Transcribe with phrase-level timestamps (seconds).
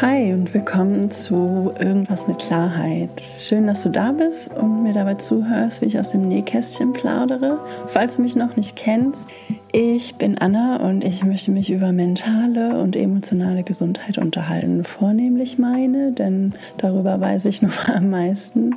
[0.00, 3.20] Hi und willkommen zu Irgendwas mit Klarheit.
[3.20, 7.58] Schön, dass du da bist und mir dabei zuhörst, wie ich aus dem Nähkästchen plaudere.
[7.88, 9.28] Falls du mich noch nicht kennst,
[9.72, 14.84] ich bin Anna und ich möchte mich über mentale und emotionale Gesundheit unterhalten.
[14.84, 18.76] Vornehmlich meine, denn darüber weiß ich nur am meisten.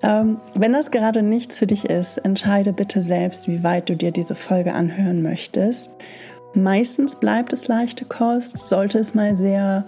[0.00, 4.12] Ähm, wenn das gerade nichts für dich ist, entscheide bitte selbst, wie weit du dir
[4.12, 5.90] diese Folge anhören möchtest.
[6.54, 9.84] Meistens bleibt es leichte Kost, sollte es mal sehr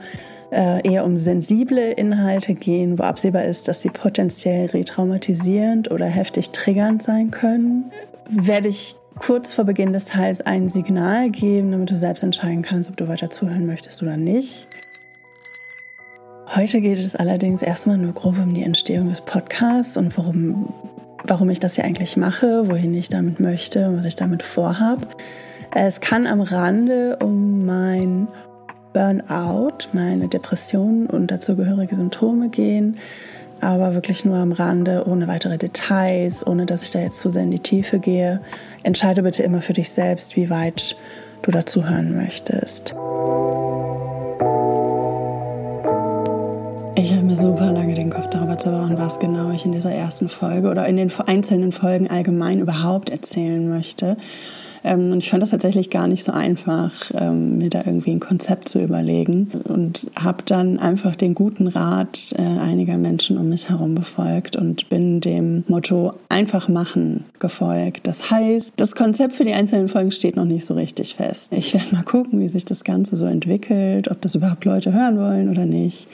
[0.51, 6.51] äh, eher um sensible Inhalte gehen, wo absehbar ist, dass sie potenziell retraumatisierend oder heftig
[6.51, 7.91] triggernd sein können,
[8.29, 12.91] werde ich kurz vor Beginn des Teils ein Signal geben, damit du selbst entscheiden kannst,
[12.91, 14.69] ob du weiter zuhören möchtest oder nicht.
[16.55, 20.73] Heute geht es allerdings erstmal nur grob um die Entstehung des Podcasts und worum,
[21.25, 25.07] warum ich das hier eigentlich mache, wohin ich damit möchte und was ich damit vorhabe.
[25.73, 28.27] Es kann am Rande um mein
[28.93, 32.97] Burnout, meine Depressionen und dazugehörige Symptome gehen,
[33.61, 37.45] aber wirklich nur am Rande, ohne weitere Details, ohne dass ich da jetzt zu sehr
[37.45, 38.41] in die Tiefe gehe.
[38.83, 40.97] Entscheide bitte immer für dich selbst, wie weit
[41.43, 42.97] du dazu hören möchtest.
[46.97, 50.29] Ich habe mir super lange den Kopf darüber zerbrochen, was genau ich in dieser ersten
[50.29, 54.17] Folge oder in den einzelnen Folgen allgemein überhaupt erzählen möchte.
[54.85, 58.21] Ähm, und ich fand das tatsächlich gar nicht so einfach, ähm, mir da irgendwie ein
[58.21, 63.69] Konzept zu überlegen und habe dann einfach den guten Rat äh, einiger Menschen um mich
[63.69, 68.07] herum befolgt und bin dem Motto einfach machen gefolgt.
[68.07, 71.53] Das heißt, das Konzept für die einzelnen Folgen steht noch nicht so richtig fest.
[71.53, 75.19] Ich werde mal gucken, wie sich das Ganze so entwickelt, ob das überhaupt Leute hören
[75.19, 76.09] wollen oder nicht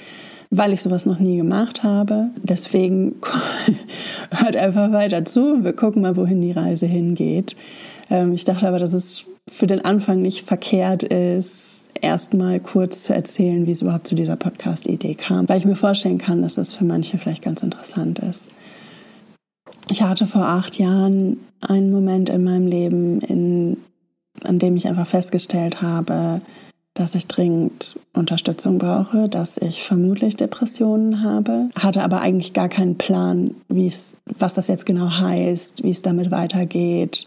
[0.50, 2.30] weil ich sowas noch nie gemacht habe.
[2.42, 3.16] Deswegen
[4.30, 7.56] hört einfach weiter zu und wir gucken mal, wohin die Reise hingeht.
[8.10, 13.14] Ähm, ich dachte aber, dass es für den Anfang nicht verkehrt ist, erstmal kurz zu
[13.14, 16.74] erzählen, wie es überhaupt zu dieser Podcast-Idee kam, weil ich mir vorstellen kann, dass das
[16.74, 18.50] für manche vielleicht ganz interessant ist.
[19.90, 23.76] Ich hatte vor acht Jahren einen Moment in meinem Leben, in,
[24.42, 26.40] an dem ich einfach festgestellt habe,
[26.92, 32.96] dass ich dringend Unterstützung brauche, dass ich vermutlich Depressionen habe, hatte aber eigentlich gar keinen
[32.96, 37.26] Plan, wie es, was das jetzt genau heißt, wie es damit weitergeht,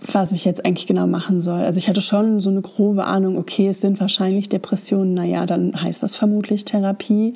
[0.00, 1.60] was ich jetzt eigentlich genau machen soll.
[1.60, 5.80] Also ich hatte schon so eine grobe Ahnung, okay, es sind wahrscheinlich Depressionen, naja, dann
[5.80, 7.34] heißt das vermutlich Therapie.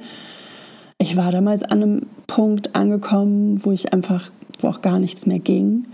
[0.98, 4.30] Ich war damals an einem Punkt angekommen, wo ich einfach,
[4.60, 5.86] wo auch gar nichts mehr ging.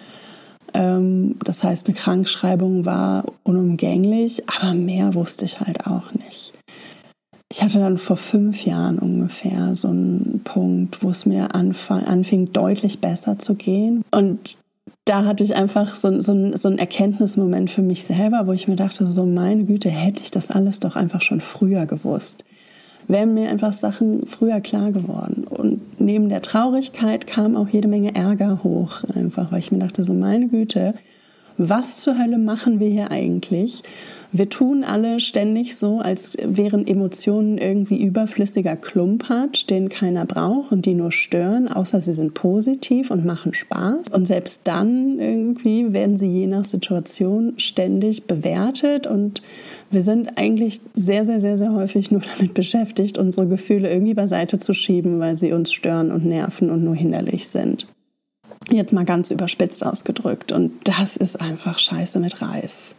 [0.75, 6.53] Ähm, das heißt, eine Krankschreibung war unumgänglich, aber mehr wusste ich halt auch nicht.
[7.51, 13.01] Ich hatte dann vor fünf Jahren ungefähr so einen Punkt, wo es mir anfing, deutlich
[13.01, 14.05] besser zu gehen.
[14.11, 14.59] Und
[15.09, 18.77] da hatte ich einfach so, so, so einen Erkenntnismoment für mich selber, wo ich mir
[18.77, 22.45] dachte, so meine Güte, hätte ich das alles doch einfach schon früher gewusst.
[23.07, 25.45] Wären mir einfach Sachen früher klar geworden.
[25.45, 30.05] Und neben der Traurigkeit kam auch jede Menge Ärger hoch, einfach, weil ich mir dachte,
[30.05, 30.93] so meine Güte,
[31.57, 33.83] was zur Hölle machen wir hier eigentlich?
[34.31, 40.85] Wir tun alle ständig so, als wären Emotionen irgendwie überflüssiger Klumpatsch, den keiner braucht und
[40.85, 44.11] die nur stören, außer sie sind positiv und machen Spaß.
[44.11, 49.43] Und selbst dann irgendwie werden sie je nach Situation ständig bewertet und
[49.91, 54.59] wir sind eigentlich sehr, sehr, sehr, sehr häufig nur damit beschäftigt, unsere Gefühle irgendwie beiseite
[54.59, 57.87] zu schieben, weil sie uns stören und nerven und nur hinderlich sind.
[58.71, 60.53] Jetzt mal ganz überspitzt ausgedrückt.
[60.53, 62.95] Und das ist einfach scheiße mit Reis.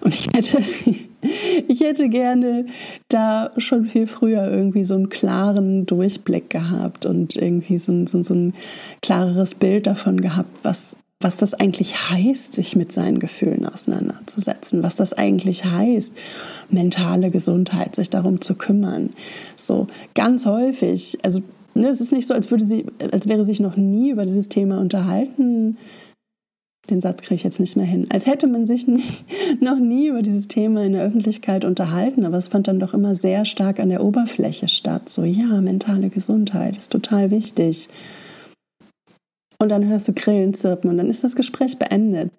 [0.00, 0.62] Und ich hätte,
[1.68, 2.66] ich hätte gerne
[3.08, 8.22] da schon viel früher irgendwie so einen klaren Durchblick gehabt und irgendwie so ein, so,
[8.22, 8.54] so ein
[9.02, 14.94] klareres Bild davon gehabt, was, was das eigentlich heißt, sich mit seinen Gefühlen auseinanderzusetzen, was
[14.94, 16.14] das eigentlich heißt,
[16.70, 19.10] mentale Gesundheit, sich darum zu kümmern.
[19.56, 21.42] So ganz häufig, also
[21.74, 24.48] Ne, es ist nicht so, als, würde sie, als wäre sich noch nie über dieses
[24.48, 25.78] Thema unterhalten.
[26.90, 28.06] Den Satz kriege ich jetzt nicht mehr hin.
[28.10, 29.26] Als hätte man sich nicht,
[29.60, 33.14] noch nie über dieses Thema in der Öffentlichkeit unterhalten, aber es fand dann doch immer
[33.14, 35.08] sehr stark an der Oberfläche statt.
[35.08, 37.88] So, ja, mentale Gesundheit ist total wichtig.
[39.60, 42.30] Und dann hörst du Grillen zirpen und dann ist das Gespräch beendet.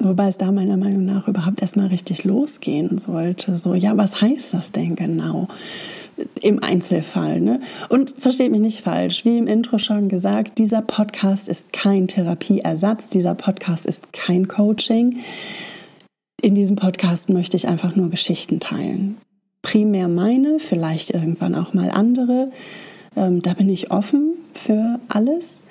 [0.00, 3.56] Wobei es da meiner Meinung nach überhaupt erstmal richtig losgehen sollte.
[3.56, 5.48] So, ja, was heißt das denn genau?
[6.40, 7.40] Im Einzelfall.
[7.40, 7.60] Ne?
[7.88, 13.08] Und versteht mich nicht falsch, wie im Intro schon gesagt, dieser Podcast ist kein Therapieersatz,
[13.08, 15.20] dieser Podcast ist kein Coaching.
[16.40, 19.18] In diesem Podcast möchte ich einfach nur Geschichten teilen.
[19.62, 22.50] Primär meine, vielleicht irgendwann auch mal andere.
[23.16, 25.64] Ähm, da bin ich offen für alles.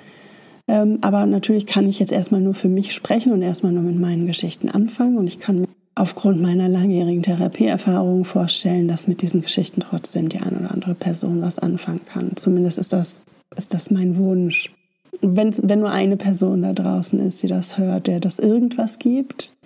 [0.68, 3.98] Ähm, aber natürlich kann ich jetzt erstmal nur für mich sprechen und erstmal nur mit
[3.98, 5.16] meinen Geschichten anfangen.
[5.16, 5.66] Und ich kann
[5.98, 11.42] aufgrund meiner langjährigen Therapieerfahrung vorstellen, dass mit diesen Geschichten trotzdem die eine oder andere Person
[11.42, 12.36] was anfangen kann.
[12.36, 13.20] Zumindest ist das,
[13.56, 14.72] ist das mein Wunsch.
[15.20, 19.56] Wenn, wenn nur eine Person da draußen ist, die das hört, der das irgendwas gibt,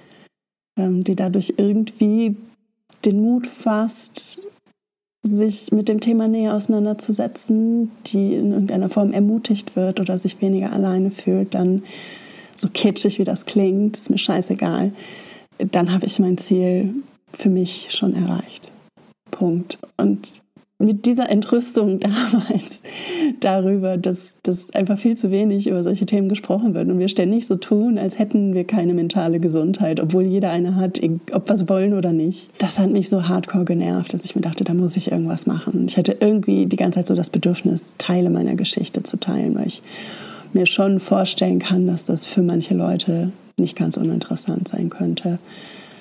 [0.79, 2.37] ähm, die dadurch irgendwie
[3.05, 4.41] den Mut fasst,
[5.23, 10.73] sich mit dem Thema näher auseinanderzusetzen, die in irgendeiner Form ermutigt wird oder sich weniger
[10.73, 11.83] alleine fühlt, dann
[12.57, 14.93] so kitschig wie das klingt, ist mir scheißegal
[15.71, 16.95] dann habe ich mein Ziel
[17.33, 18.71] für mich schon erreicht.
[19.31, 19.79] Punkt.
[19.97, 20.43] Und
[20.83, 22.01] mit dieser Entrüstung
[22.33, 22.83] damals
[23.41, 27.47] darüber, dass, dass einfach viel zu wenig über solche Themen gesprochen wird und wir ständig
[27.47, 31.01] so tun, als hätten wir keine mentale Gesundheit, obwohl jeder eine hat,
[31.33, 32.51] ob wir es wollen oder nicht.
[32.59, 35.87] Das hat mich so hardcore genervt, dass ich mir dachte, da muss ich irgendwas machen.
[35.89, 39.69] Ich hatte irgendwie die ganze Zeit so das Bedürfnis, Teile meiner Geschichte zu teilen, weil
[39.69, 39.83] ich
[40.55, 45.39] mir schon vorstellen kann, dass das für manche Leute nicht ganz uninteressant sein könnte.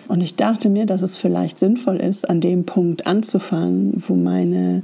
[0.08, 4.84] Und ich dachte mir, dass es vielleicht sinnvoll ist, an dem Punkt anzufangen, wo meine,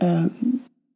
[0.00, 0.28] äh,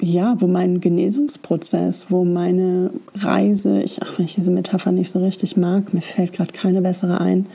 [0.00, 5.22] ja, wo mein Genesungsprozess, wo meine Reise, ich, ach, wenn ich diese Metapher nicht so
[5.22, 7.46] richtig mag, mir fällt gerade keine bessere ein,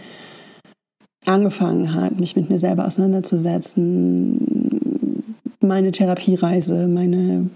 [1.26, 5.24] angefangen hat, mich mit mir selber auseinanderzusetzen,
[5.60, 7.50] meine Therapiereise, meine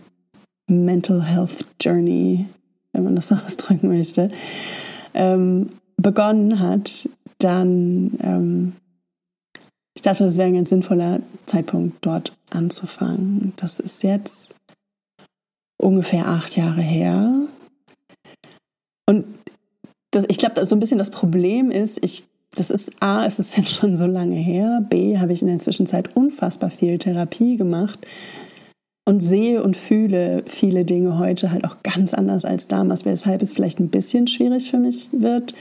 [0.68, 2.48] Mental Health Journey,
[2.94, 4.31] wenn man das ausdrücken möchte,
[5.14, 7.10] ähm, begonnen hat,
[7.40, 8.74] dann, ähm,
[9.96, 13.54] ich dachte, das wäre ein ganz sinnvoller Zeitpunkt, dort anzufangen.
[13.56, 14.56] Das ist jetzt
[15.78, 17.48] ungefähr acht Jahre her.
[19.08, 19.25] Und
[20.12, 22.24] das, ich glaube, so ein bisschen das Problem ist, ich,
[22.56, 25.60] das ist A, es ist jetzt schon so lange her, B, habe ich in der
[25.60, 28.06] Zwischenzeit unfassbar viel Therapie gemacht
[29.07, 33.54] und sehe und fühle viele Dinge heute halt auch ganz anders als damals, weshalb es
[33.54, 35.54] vielleicht ein bisschen schwierig für mich wird,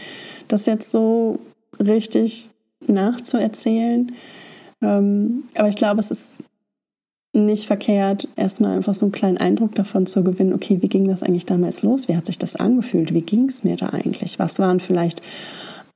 [0.49, 1.39] das jetzt so
[1.79, 2.51] richtig
[2.89, 4.11] nachzuerzählen.
[4.83, 6.43] Ähm, aber ich glaube, es ist
[7.35, 11.23] nicht verkehrt, erstmal einfach so einen kleinen Eindruck davon zu gewinnen, okay, wie ging das
[11.23, 12.09] eigentlich damals los?
[12.09, 13.15] Wie hat sich das angefühlt?
[13.15, 14.41] Wie ging es mir da eigentlich?
[14.41, 15.23] Was waren vielleicht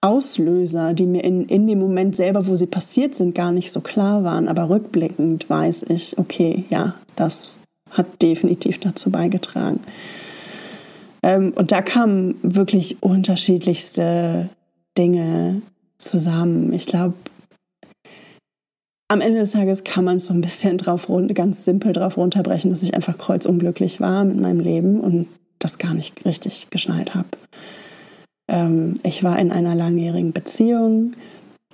[0.03, 3.81] Auslöser, die mir in, in dem Moment selber, wo sie passiert sind, gar nicht so
[3.81, 4.49] klar waren.
[4.49, 7.59] Aber rückblickend weiß ich, okay, ja, das
[7.91, 9.81] hat definitiv dazu beigetragen.
[11.23, 14.49] Ähm, und da kamen wirklich unterschiedlichste
[14.97, 15.63] Dinge
[15.99, 16.73] zusammen.
[16.73, 17.15] Ich glaube,
[19.09, 22.71] am Ende des Tages kann man es so ein bisschen drauf ganz simpel drauf runterbrechen,
[22.71, 27.29] dass ich einfach kreuzunglücklich war mit meinem Leben und das gar nicht richtig geschnallt habe.
[28.51, 31.13] Ähm, ich war in einer langjährigen Beziehung,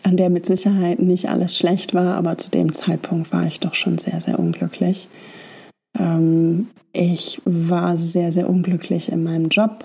[0.02, 3.74] an der mit Sicherheit nicht alles schlecht war, aber zu dem Zeitpunkt war ich doch
[3.74, 5.08] schon sehr, sehr unglücklich.
[5.98, 9.84] Ähm, ich war sehr, sehr unglücklich in meinem Job,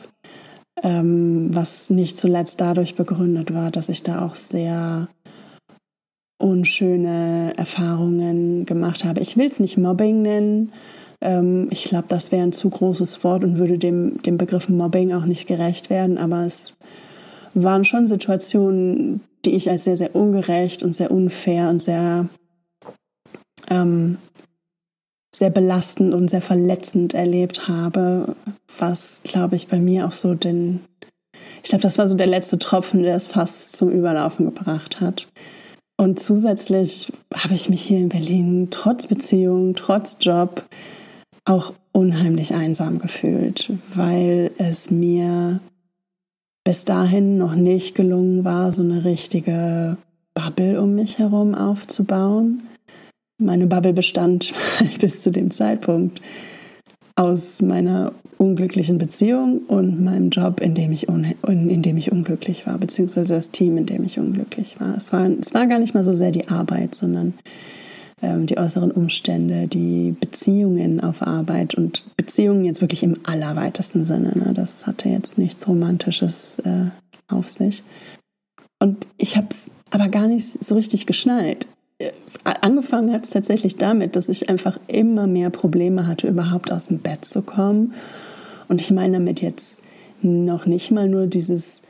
[0.84, 5.08] ähm, was nicht zuletzt dadurch begründet war, dass ich da auch sehr
[6.40, 9.22] unschöne Erfahrungen gemacht habe.
[9.22, 10.74] Ich will es nicht Mobbing nennen,
[11.22, 15.14] ähm, ich glaube, das wäre ein zu großes Wort und würde dem, dem Begriff Mobbing
[15.14, 16.18] auch nicht gerecht werden.
[16.18, 16.74] Aber es
[17.54, 22.28] waren schon Situationen, die ich als sehr, sehr ungerecht und sehr unfair und sehr,
[23.70, 24.18] ähm,
[25.34, 28.36] sehr belastend und sehr verletzend erlebt habe,
[28.78, 30.82] was, glaube ich, bei mir auch so den,
[31.64, 35.28] ich glaube, das war so der letzte Tropfen, der es fast zum Überlaufen gebracht hat.
[35.98, 40.64] Und zusätzlich habe ich mich hier in Berlin trotz Beziehung, trotz Job
[41.46, 45.60] auch unheimlich einsam gefühlt, weil es mir
[46.64, 49.98] bis dahin noch nicht gelungen war, so eine richtige
[50.34, 52.64] Bubble um mich herum aufzubauen.
[53.38, 54.54] Meine Bubble bestand
[55.00, 56.22] bis zu dem Zeitpunkt
[57.16, 62.78] aus meiner unglücklichen Beziehung und meinem Job, in dem ich, in dem ich unglücklich war,
[62.78, 64.96] beziehungsweise das Team, in dem ich unglücklich war.
[64.96, 67.34] Es war, es war gar nicht mal so sehr die Arbeit, sondern
[68.22, 74.34] die äußeren Umstände, die Beziehungen auf Arbeit und Beziehungen jetzt wirklich im allerweitesten Sinne.
[74.36, 74.54] Ne?
[74.54, 76.86] Das hatte jetzt nichts Romantisches äh,
[77.28, 77.84] auf sich.
[78.80, 81.66] Und ich habe es aber gar nicht so richtig geschnallt.
[82.00, 82.12] Äh,
[82.44, 87.00] angefangen hat es tatsächlich damit, dass ich einfach immer mehr Probleme hatte, überhaupt aus dem
[87.00, 87.94] Bett zu kommen.
[88.68, 89.82] Und ich meine damit jetzt
[90.22, 91.84] noch nicht mal nur dieses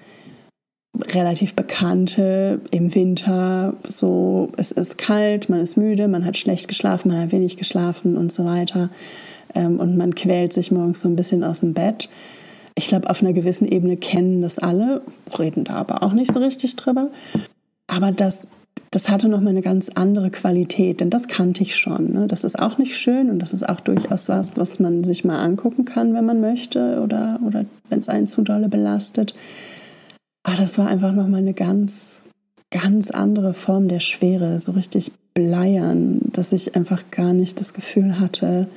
[0.99, 7.09] relativ bekannte im Winter, so es ist kalt, man ist müde, man hat schlecht geschlafen,
[7.09, 8.89] man hat wenig geschlafen und so weiter.
[9.53, 12.09] Ähm, und man quält sich morgens so ein bisschen aus dem Bett.
[12.75, 15.01] Ich glaube, auf einer gewissen Ebene kennen das alle,
[15.37, 17.09] reden da aber auch nicht so richtig drüber.
[17.87, 18.49] Aber das,
[18.91, 22.13] das hatte nochmal eine ganz andere Qualität, denn das kannte ich schon.
[22.13, 22.27] Ne?
[22.27, 25.39] Das ist auch nicht schön und das ist auch durchaus was, was man sich mal
[25.39, 29.35] angucken kann, wenn man möchte oder, oder wenn es einen zu dolle belastet.
[30.43, 32.25] Ah, das war einfach nochmal eine ganz
[32.71, 38.19] ganz andere Form der Schwere, so richtig bleiern, dass ich einfach gar nicht das Gefühl
[38.19, 38.67] hatte,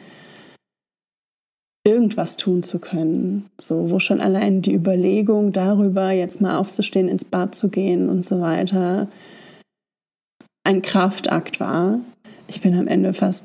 [1.86, 3.48] irgendwas tun zu können.
[3.58, 8.24] So, wo schon allein die Überlegung darüber, jetzt mal aufzustehen, ins Bad zu gehen und
[8.24, 9.08] so weiter,
[10.64, 12.00] ein Kraftakt war.
[12.48, 13.44] Ich bin am Ende fast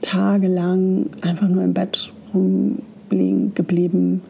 [0.00, 4.22] tagelang einfach nur im Bett rumliegen geblieben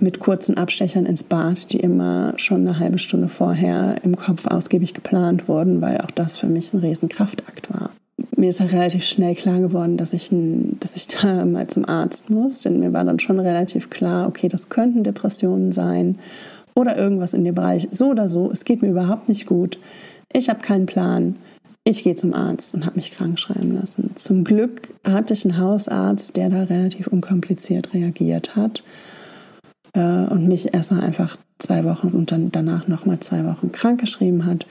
[0.00, 4.94] mit kurzen Abstechern ins Bad, die immer schon eine halbe Stunde vorher im Kopf ausgiebig
[4.94, 7.90] geplant wurden, weil auch das für mich ein Riesenkraftakt war.
[8.36, 10.30] Mir ist halt relativ schnell klar geworden, dass ich,
[10.80, 14.48] dass ich da mal zum Arzt muss, denn mir war dann schon relativ klar, okay,
[14.48, 16.18] das könnten Depressionen sein
[16.74, 17.88] oder irgendwas in dem Bereich.
[17.90, 19.78] So oder so, es geht mir überhaupt nicht gut.
[20.32, 21.36] Ich habe keinen Plan.
[21.82, 24.10] Ich gehe zum Arzt und habe mich krank schreiben lassen.
[24.14, 28.84] Zum Glück hatte ich einen Hausarzt, der da relativ unkompliziert reagiert hat
[29.94, 34.46] äh, und mich erstmal einfach zwei Wochen und dann danach nochmal zwei Wochen krank geschrieben
[34.46, 34.66] hat.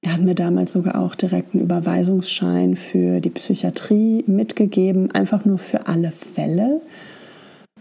[0.00, 5.58] Er hat mir damals sogar auch direkt einen Überweisungsschein für die Psychiatrie mitgegeben, einfach nur
[5.58, 6.80] für alle Fälle,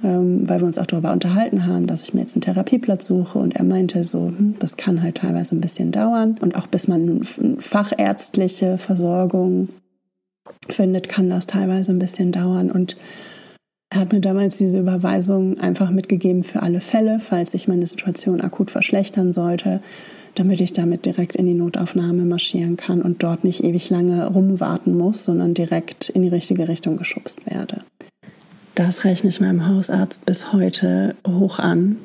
[0.04, 3.38] ähm, weil wir uns auch darüber unterhalten haben, dass ich mir jetzt einen Therapieplatz suche.
[3.38, 6.38] Und er meinte so, hm, das kann halt teilweise ein bisschen dauern.
[6.42, 9.70] Und auch bis man fachärztliche Versorgung
[10.68, 12.72] findet, kann das teilweise ein bisschen dauern.
[12.72, 12.98] Und
[13.90, 18.42] er hat mir damals diese Überweisung einfach mitgegeben für alle Fälle, falls sich meine Situation
[18.42, 19.82] akut verschlechtern sollte,
[20.36, 24.96] damit ich damit direkt in die Notaufnahme marschieren kann und dort nicht ewig lange rumwarten
[24.96, 27.82] muss, sondern direkt in die richtige Richtung geschubst werde.
[28.76, 31.98] Das rechne ich meinem Hausarzt bis heute hoch an.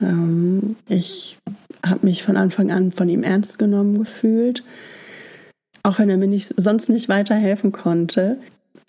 [0.00, 1.38] Ähm, ich
[1.84, 4.62] habe mich von Anfang an von ihm ernst genommen gefühlt.
[5.82, 8.38] Auch wenn er mir nicht, sonst nicht weiterhelfen konnte,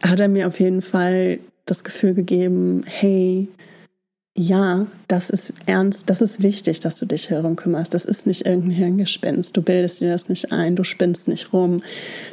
[0.04, 3.48] hat er mir auf jeden Fall das Gefühl gegeben, hey,
[4.34, 7.94] ja, das ist ernst, das ist wichtig, dass du dich darum kümmerst.
[7.94, 9.56] Das ist nicht irgendein Hirngespinst.
[9.56, 11.84] Du bildest dir das nicht ein, du spinnst nicht rum,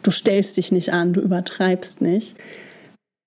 [0.04, 2.36] du stellst dich nicht an, du übertreibst nicht.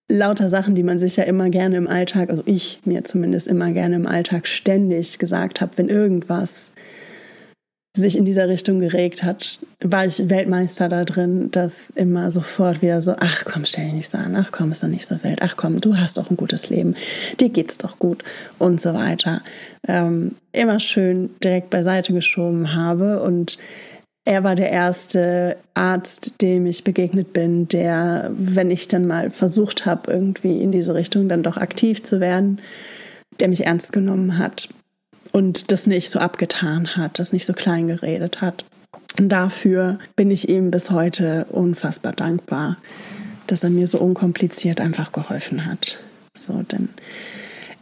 [0.10, 3.72] Lauter Sachen, die man sich ja immer gerne im Alltag, also ich mir zumindest immer
[3.72, 6.72] gerne im Alltag ständig gesagt habe, wenn irgendwas
[7.96, 13.02] sich in dieser Richtung geregt hat, war ich Weltmeister da drin, dass immer sofort wieder
[13.02, 15.42] so, ach komm, stell dich nicht so an, ach komm, ist doch nicht so wild,
[15.42, 16.96] ach komm, du hast doch ein gutes Leben,
[17.40, 18.24] dir geht's doch gut
[18.60, 19.42] und so weiter.
[19.88, 23.58] Ähm, immer schön direkt beiseite geschoben habe und
[24.24, 29.86] er war der erste Arzt, dem ich begegnet bin, der, wenn ich dann mal versucht
[29.86, 32.62] habe, irgendwie in diese Richtung dann doch aktiv zu werden,
[33.40, 34.70] der mich ernst genommen hat
[35.32, 38.66] und das nicht so abgetan hat, das nicht so klein geredet hat.
[39.18, 42.78] Und dafür bin ich ihm bis heute unfassbar dankbar,
[43.48, 46.00] dass er mir so unkompliziert einfach geholfen hat.
[46.38, 46.90] So, denn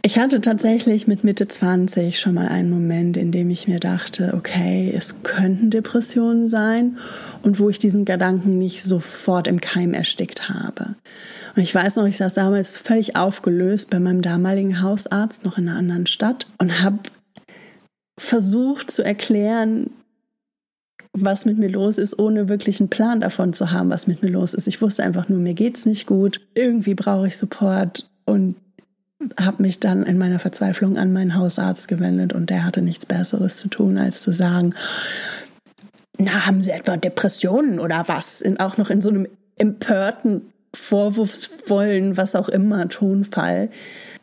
[0.02, 4.34] ich hatte tatsächlich mit Mitte 20 schon mal einen Moment, in dem ich mir dachte,
[4.34, 6.98] okay, es könnten Depressionen sein
[7.42, 10.96] und wo ich diesen Gedanken nicht sofort im Keim erstickt habe.
[11.56, 15.68] Und ich weiß noch, ich saß damals völlig aufgelöst bei meinem damaligen Hausarzt noch in
[15.68, 17.00] einer anderen Stadt und habe
[18.20, 19.90] versucht zu erklären,
[21.14, 24.30] was mit mir los ist, ohne wirklich einen Plan davon zu haben, was mit mir
[24.30, 24.68] los ist.
[24.68, 28.56] Ich wusste einfach nur, mir geht's nicht gut, irgendwie brauche ich Support und
[29.40, 33.58] habe mich dann in meiner Verzweiflung an meinen Hausarzt gewendet und der hatte nichts Besseres
[33.58, 34.76] zu tun, als zu sagen,
[36.18, 38.42] na, haben Sie etwa Depressionen oder was?
[38.42, 40.42] In, auch noch in so einem empörten,
[40.74, 43.70] vorwurfsvollen, was auch immer Tonfall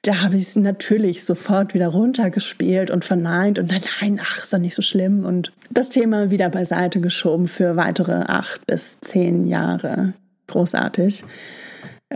[0.06, 3.70] da habe ich es natürlich sofort wieder runtergespielt und verneint und
[4.00, 8.24] nein, ach, ist doch nicht so schlimm und das Thema wieder beiseite geschoben für weitere
[8.26, 10.14] acht bis zehn Jahre.
[10.46, 11.24] Großartig.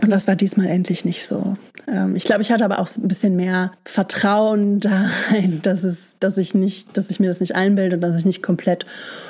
[0.01, 1.57] Und das war diesmal endlich nicht so.
[1.85, 6.15] Ähm, ich glaube, ich hatte aber auch ein bisschen mehr Vertrauen da rein, dass es,
[6.19, 8.85] dass ich nicht, dass ich mir das nicht einbilde und dass ich nicht komplett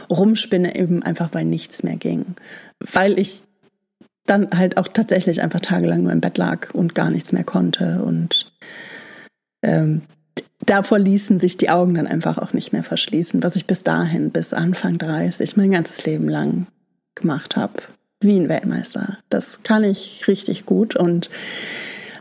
[0.09, 2.35] rumspinne, eben einfach weil nichts mehr ging.
[2.79, 3.43] Weil ich
[4.25, 8.03] dann halt auch tatsächlich einfach tagelang nur im Bett lag und gar nichts mehr konnte.
[8.03, 8.51] Und
[9.63, 10.03] ähm,
[10.65, 14.31] davor ließen sich die Augen dann einfach auch nicht mehr verschließen, was ich bis dahin,
[14.31, 16.67] bis Anfang 30, mein ganzes Leben lang
[17.15, 17.73] gemacht habe.
[18.19, 19.17] Wie ein Weltmeister.
[19.29, 21.29] Das kann ich richtig gut und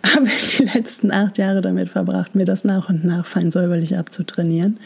[0.15, 0.29] habe
[0.59, 4.81] die letzten acht Jahre damit verbracht, mir das nach und nach fein säuberlich abzutrainieren.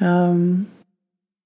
[0.00, 0.66] Ähm,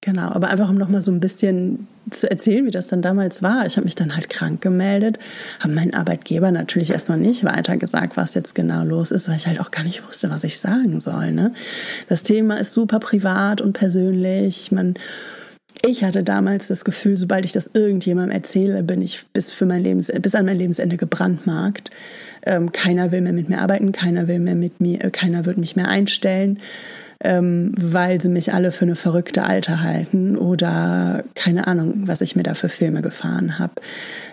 [0.05, 3.67] Genau, aber einfach um nochmal so ein bisschen zu erzählen, wie das dann damals war.
[3.67, 5.17] Ich habe mich dann halt krank gemeldet,
[5.61, 9.47] habe meinen Arbeitgeber natürlich erstmal nicht weiter gesagt, was jetzt genau los ist, weil ich
[9.47, 11.31] halt auch gar nicht wusste, was ich sagen soll.
[11.31, 11.55] Ne?
[12.09, 14.73] Das Thema ist super privat und persönlich.
[14.73, 14.95] Man,
[15.87, 19.85] ich hatte damals das Gefühl, sobald ich das irgendjemandem erzähle, bin ich bis, für mein
[19.85, 21.91] Lebens, bis an mein Lebensende gebrandmarkt.
[22.45, 25.77] Ähm, keiner will mehr mit mir arbeiten, keiner will mehr mit mir, keiner wird mich
[25.77, 26.59] mehr einstellen
[27.23, 32.37] ähm, weil sie mich alle für eine verrückte Alte halten oder keine Ahnung, was ich
[32.37, 33.75] mir da für Filme gefahren habe.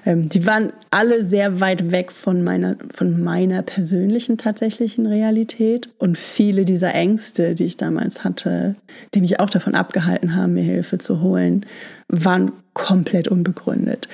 [0.06, 6.18] Ähm, die waren alle sehr weit weg von meiner, von meiner persönlichen tatsächlichen Realität und
[6.18, 8.76] viele dieser Ängste, die ich damals hatte,
[9.14, 11.66] die mich auch davon abgehalten haben, mir Hilfe zu holen,
[12.08, 14.08] waren komplett unbegründet.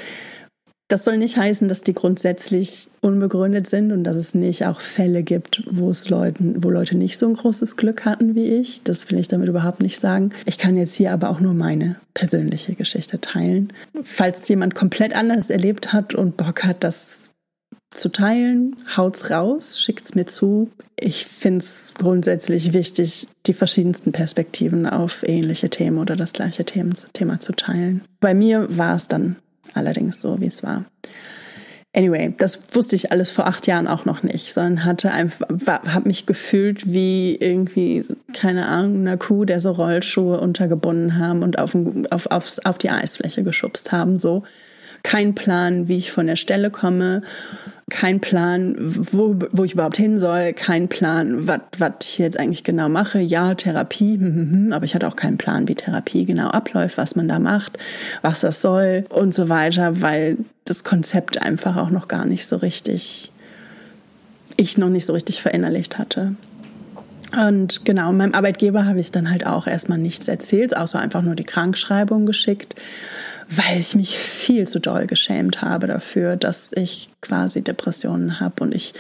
[0.88, 5.24] Das soll nicht heißen, dass die grundsätzlich unbegründet sind und dass es nicht auch Fälle
[5.24, 8.84] gibt, wo es Leuten, wo Leute nicht so ein großes Glück hatten wie ich.
[8.84, 10.30] Das will ich damit überhaupt nicht sagen.
[10.46, 13.74] Ich kann jetzt hier aber auch nur meine persönliche Geschichte teilen.
[14.04, 17.32] Falls jemand komplett anders erlebt hat und Bock hat, das
[17.92, 20.70] zu teilen, haut's raus, schickt's mir zu.
[21.00, 27.54] Ich find's grundsätzlich wichtig, die verschiedensten Perspektiven auf ähnliche Themen oder das gleiche Thema zu
[27.54, 28.02] teilen.
[28.20, 29.38] Bei mir war es dann
[29.76, 30.86] allerdings so, wie es war.
[31.96, 36.08] Anyway, das wusste ich alles vor acht Jahren auch noch nicht, sondern hatte einfach, habe
[36.10, 38.04] mich gefühlt wie irgendwie,
[38.34, 41.74] keine Ahnung, eine Kuh, der so Rollschuhe untergebunden haben und auf,
[42.12, 44.44] auf, auf, auf die Eisfläche geschubst haben, so.
[45.04, 47.22] Kein Plan, wie ich von der Stelle komme
[47.90, 52.90] kein Plan, wo, wo ich überhaupt hin soll, kein Plan, was ich jetzt eigentlich genau
[52.90, 53.20] mache.
[53.20, 56.98] Ja, Therapie, hm, hm, hm, aber ich hatte auch keinen Plan, wie Therapie genau abläuft,
[56.98, 57.78] was man da macht,
[58.24, 62.58] was das soll und so weiter, weil das Konzept einfach auch noch gar nicht so
[62.58, 63.32] richtig,
[64.58, 66.36] ich noch nicht so richtig verinnerlicht hatte.
[67.34, 71.36] Und genau, meinem Arbeitgeber habe ich dann halt auch erstmal nichts erzählt, außer einfach nur
[71.36, 72.76] die Krankschreibung geschickt
[73.50, 78.64] weil ich mich viel zu doll geschämt habe dafür, dass ich quasi Depressionen habe.
[78.64, 78.94] Und ich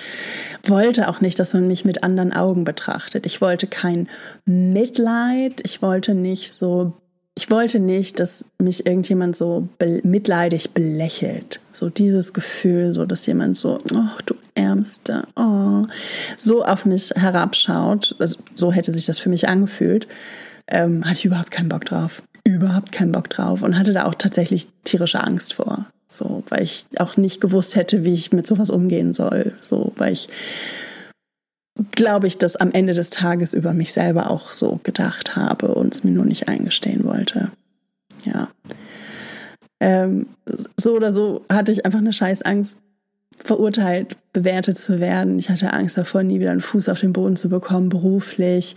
[0.63, 3.25] wollte auch nicht, dass man mich mit anderen Augen betrachtet.
[3.25, 4.07] Ich wollte kein
[4.45, 5.61] Mitleid.
[5.63, 6.93] Ich wollte nicht so,
[7.35, 11.59] ich wollte nicht, dass mich irgendjemand so be mitleidig belächelt.
[11.71, 15.85] So dieses Gefühl, so dass jemand so, oh, du Ärmste, oh,
[16.37, 18.15] so auf mich herabschaut.
[18.19, 20.07] Also, so hätte sich das für mich angefühlt.
[20.67, 24.15] Ähm, hatte ich überhaupt keinen Bock drauf überhaupt keinen Bock drauf und hatte da auch
[24.15, 25.87] tatsächlich tierische Angst vor.
[26.07, 29.53] So, weil ich auch nicht gewusst hätte, wie ich mit sowas umgehen soll.
[29.60, 30.29] So, weil ich
[31.91, 35.93] glaube ich, das am Ende des Tages über mich selber auch so gedacht habe und
[35.93, 37.51] es mir nur nicht eingestehen wollte.
[38.23, 38.49] Ja.
[39.81, 40.27] Ähm,
[40.79, 42.77] so oder so hatte ich einfach eine scheiß Angst,
[43.38, 45.39] verurteilt, bewertet zu werden.
[45.39, 48.76] Ich hatte Angst davor, nie wieder einen Fuß auf den Boden zu bekommen, beruflich.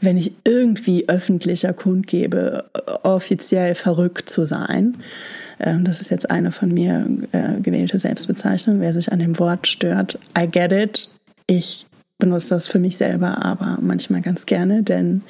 [0.00, 2.64] Wenn ich irgendwie öffentlicher kundgebe,
[3.02, 4.98] offiziell verrückt zu sein.
[5.60, 8.80] Ähm, das ist jetzt eine von mir äh, gewählte Selbstbezeichnung.
[8.80, 11.08] Wer sich an dem Wort stört, I get it.
[11.46, 11.86] Ich
[12.18, 15.22] benutze das für mich selber, aber manchmal ganz gerne, denn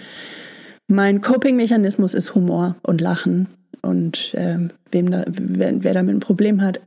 [0.88, 3.48] mein Coping-Mechanismus ist Humor und Lachen.
[3.80, 6.80] Und ähm, wem da, wer, wer damit ein Problem hat,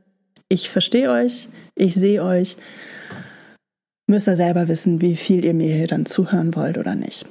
[0.48, 2.56] ich verstehe euch, ich sehe euch.
[4.08, 7.26] Müsst ihr selber wissen, wie viel ihr mir hier dann zuhören wollt oder nicht.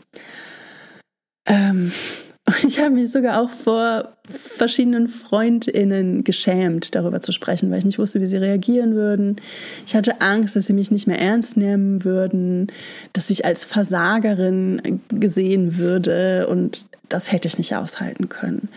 [1.45, 1.91] Ähm,
[2.45, 7.85] und ich habe mich sogar auch vor verschiedenen FreundInnen geschämt, darüber zu sprechen, weil ich
[7.85, 9.37] nicht wusste, wie sie reagieren würden.
[9.87, 12.71] Ich hatte Angst, dass sie mich nicht mehr ernst nehmen würden,
[13.13, 18.69] dass ich als Versagerin gesehen würde und das hätte ich nicht aushalten können.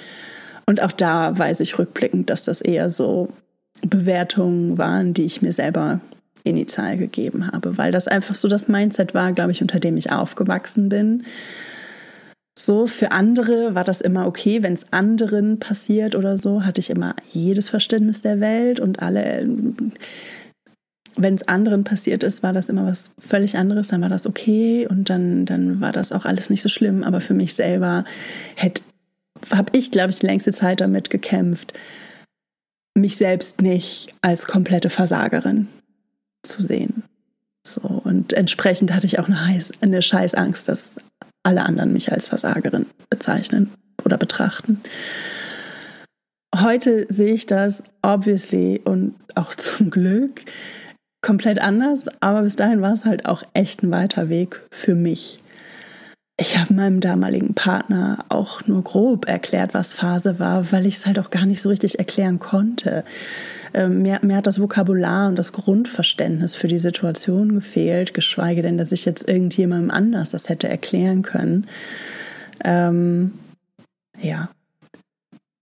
[0.67, 3.29] Und auch da weiß ich rückblickend, dass das eher so
[3.83, 6.01] Bewertungen waren, die ich mir selber
[6.45, 10.11] initial gegeben habe, weil das einfach so das Mindset war, glaube ich, unter dem ich
[10.11, 11.25] aufgewachsen bin.
[12.59, 16.91] So, für andere war das immer okay, wenn es anderen passiert oder so, hatte ich
[16.91, 19.47] immer jedes Verständnis der Welt und alle,
[21.15, 24.89] wenn es anderen passiert ist, war das immer was völlig anderes, dann war das okay
[24.89, 28.05] und dann, dann war das auch alles nicht so schlimm, aber für mich selber
[29.51, 31.75] habe ich, glaube ich, die längste Zeit damit gekämpft,
[33.01, 35.69] mich selbst nicht als komplette Versagerin
[36.43, 37.05] zu sehen.
[37.67, 40.97] So, und entsprechend hatte ich auch eine, heiß, eine Scheißangst, dass
[41.43, 43.71] alle anderen mich als Versagerin bezeichnen
[44.05, 44.81] oder betrachten.
[46.57, 50.45] Heute sehe ich das obviously und auch zum Glück
[51.21, 55.41] komplett anders, aber bis dahin war es halt auch echt ein weiter Weg für mich.
[56.41, 61.05] Ich habe meinem damaligen Partner auch nur grob erklärt, was Phase war, weil ich es
[61.07, 63.05] halt auch gar nicht so richtig erklären konnte.
[63.75, 68.79] Ähm, mir, mir hat das Vokabular und das Grundverständnis für die Situation gefehlt, geschweige denn,
[68.79, 71.67] dass ich jetzt irgendjemandem anders das hätte erklären können.
[72.65, 73.33] Ähm,
[74.21, 74.49] ja.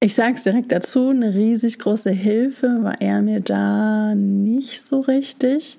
[0.01, 5.01] Ich sage es direkt dazu, eine riesig große Hilfe war er mir da nicht so
[5.01, 5.79] richtig,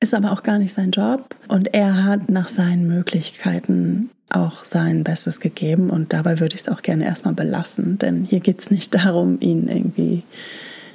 [0.00, 5.04] ist aber auch gar nicht sein Job und er hat nach seinen Möglichkeiten auch sein
[5.04, 8.70] Bestes gegeben und dabei würde ich es auch gerne erstmal belassen, denn hier geht es
[8.70, 10.22] nicht darum, ihn irgendwie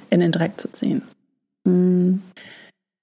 [0.10, 1.04] in den Dreck zu ziehen.
[1.66, 2.22] Hm.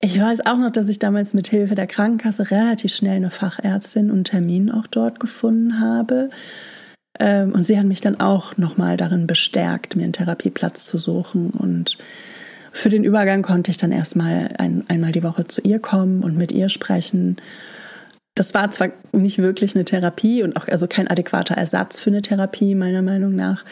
[0.05, 4.11] Ich weiß auch noch, dass ich damals mit Hilfe der Krankenkasse relativ schnell eine Fachärztin
[4.11, 6.31] und Termin auch dort gefunden habe.
[7.21, 11.51] Ähm, und sie hat mich dann auch nochmal darin bestärkt, mir einen Therapieplatz zu suchen.
[11.51, 11.99] Und
[12.72, 16.37] für den Übergang konnte ich dann erstmal ein, einmal die Woche zu ihr kommen und
[16.37, 17.37] mit ihr sprechen.
[18.35, 22.22] Das war zwar nicht wirklich eine Therapie und auch also kein adäquater Ersatz für eine
[22.22, 23.64] Therapie, meiner Meinung nach.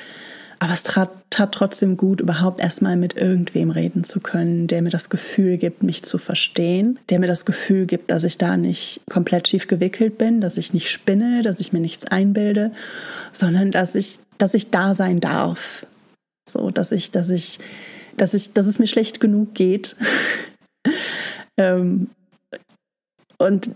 [0.62, 4.90] Aber es tat, tat trotzdem gut, überhaupt erstmal mit irgendwem reden zu können, der mir
[4.90, 9.00] das Gefühl gibt, mich zu verstehen, der mir das Gefühl gibt, dass ich da nicht
[9.08, 12.72] komplett schief gewickelt bin, dass ich nicht spinne, dass ich mir nichts einbilde,
[13.32, 15.86] sondern dass ich, dass ich da sein darf.
[16.46, 17.58] So, dass ich, dass ich,
[18.20, 19.96] dass ich, dass es mir schlecht genug geht.
[21.56, 22.08] ähm,
[23.38, 23.70] und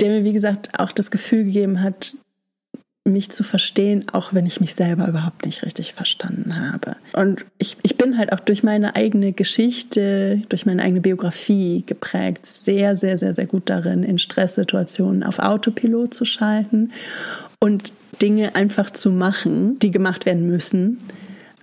[0.00, 2.14] der mir, wie gesagt, auch das Gefühl gegeben hat,
[3.04, 6.96] mich zu verstehen, auch wenn ich mich selber überhaupt nicht richtig verstanden habe.
[7.14, 12.44] Und ich, ich bin halt auch durch meine eigene Geschichte, durch meine eigene Biografie geprägt,
[12.44, 16.92] sehr, sehr, sehr, sehr gut darin, in Stresssituationen auf Autopilot zu schalten
[17.58, 20.98] und Dinge einfach zu machen, die gemacht werden müssen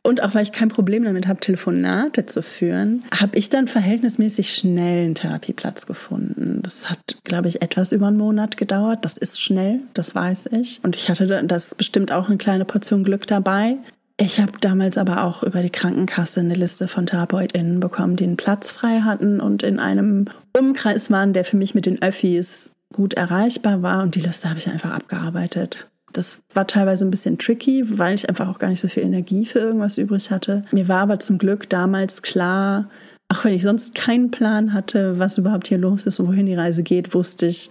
[0.07, 4.55] und auch weil ich kein Problem damit habe, Telefonate zu führen, habe ich dann verhältnismäßig
[4.55, 6.61] schnell einen Therapieplatz gefunden.
[6.63, 9.03] Das hat, glaube ich, etwas über einen Monat gedauert.
[9.03, 10.79] Das ist schnell, das weiß ich.
[10.81, 13.75] Und ich hatte das bestimmt auch eine kleine Portion Glück dabei.
[14.15, 18.37] Ich habe damals aber auch über die Krankenkasse eine Liste von TherapeutInnen bekommen, die einen
[18.37, 23.13] Platz frei hatten und in einem Umkreis waren, der für mich mit den Öffis gut
[23.13, 24.03] erreichbar war.
[24.03, 25.89] Und die Liste habe ich einfach abgearbeitet.
[26.13, 29.45] Das war teilweise ein bisschen tricky, weil ich einfach auch gar nicht so viel Energie
[29.45, 30.63] für irgendwas übrig hatte.
[30.71, 32.89] Mir war aber zum Glück damals klar,
[33.29, 36.55] auch wenn ich sonst keinen Plan hatte, was überhaupt hier los ist und wohin die
[36.55, 37.69] Reise geht, wusste ich,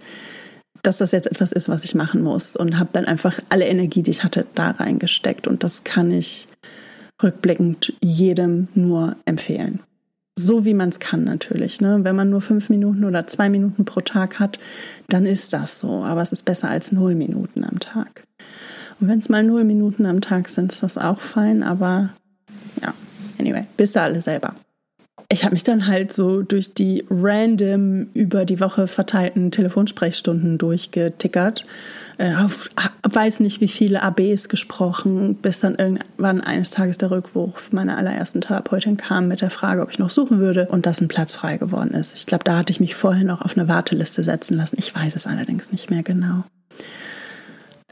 [0.83, 4.03] dass das jetzt etwas ist, was ich machen muss und habe dann einfach alle Energie,
[4.03, 6.47] die ich hatte, da reingesteckt und das kann ich
[7.21, 9.81] rückblickend jedem nur empfehlen.
[10.39, 11.81] So wie man es kann natürlich.
[11.81, 11.99] Ne?
[12.03, 14.59] Wenn man nur fünf Minuten oder zwei Minuten pro Tag hat,
[15.09, 16.03] dann ist das so.
[16.03, 18.26] Aber es ist besser als null Minuten am Tag.
[18.99, 22.09] Und wenn es mal null Minuten am Tag sind, ist das auch fein, aber
[22.81, 22.93] ja,
[23.39, 24.55] anyway, wisst ihr alle selber.
[25.29, 31.65] Ich habe mich dann halt so durch die random über die Woche verteilten Telefonsprechstunden durchgetickert.
[32.17, 32.69] Äh, auf,
[33.03, 38.39] weiß nicht, wie viele ABs gesprochen, bis dann irgendwann eines Tages der Rückwurf meiner allerersten
[38.39, 41.57] Therapeutin kam mit der Frage, ob ich noch suchen würde und dass ein Platz frei
[41.57, 42.15] geworden ist.
[42.15, 44.77] Ich glaube, da hatte ich mich vorher noch auf eine Warteliste setzen lassen.
[44.79, 46.45] Ich weiß es allerdings nicht mehr genau.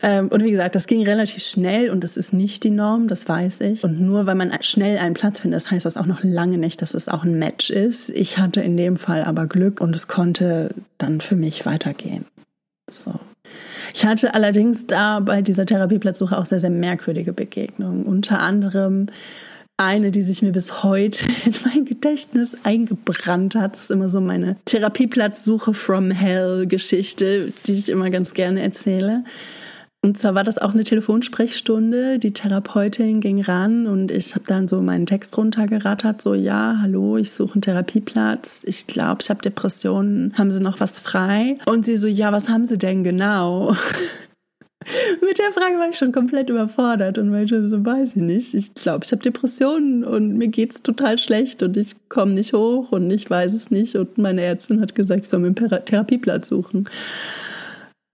[0.05, 3.27] Ähm, und wie gesagt, das ging relativ schnell und das ist nicht die Norm, das
[3.27, 3.83] weiß ich.
[3.83, 6.83] Und nur weil man schnell einen Platz findet, das heißt das auch noch lange nicht,
[6.83, 8.11] dass es auch ein Match ist.
[8.11, 12.25] Ich hatte in dem Fall aber Glück und es konnte dann für mich weitergehen.
[12.87, 13.19] So.
[13.95, 18.05] Ich hatte allerdings da bei dieser Therapieplatzsuche auch sehr, sehr merkwürdige Begegnungen.
[18.05, 19.07] Unter anderem
[19.77, 23.73] eine, die sich mir bis heute in mein Gedächtnis eingebrannt hat.
[23.73, 29.23] Das ist immer so meine Therapieplatzsuche from Hell Geschichte, die ich immer ganz gerne erzähle.
[30.05, 32.19] Und zwar war das auch eine Telefonsprechstunde.
[32.19, 37.17] Die Therapeutin ging ran und ich habe dann so meinen Text runtergerattert, so ja, hallo,
[37.17, 38.63] ich suche einen Therapieplatz.
[38.67, 40.31] Ich glaube, ich habe Depressionen.
[40.37, 41.57] Haben Sie noch was frei?
[41.65, 43.75] Und sie so, ja, was haben Sie denn genau?
[45.21, 48.53] Mit der Frage war ich schon komplett überfordert und meinte so, weiß ich nicht.
[48.53, 52.91] Ich glaube, ich habe Depressionen und mir geht's total schlecht und ich komme nicht hoch
[52.91, 53.95] und ich weiß es nicht.
[53.95, 56.87] Und meine Ärztin hat gesagt, ich soll mir einen Therapieplatz suchen.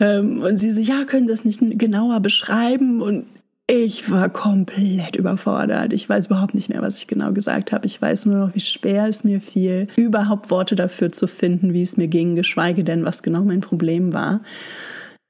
[0.02, 3.02] Ähm, und sie so, ja, können das nicht genauer beschreiben?
[3.02, 3.28] Und
[3.68, 5.94] ich war komplett überfordert.
[5.94, 7.86] Ich weiß überhaupt nicht mehr, was ich genau gesagt habe.
[7.86, 11.84] Ich weiß nur noch, wie schwer es mir fiel, überhaupt Worte dafür zu finden, wie
[11.84, 14.42] es mir ging, geschweige denn, was genau mein Problem war.